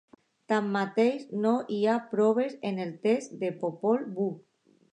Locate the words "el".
2.89-2.97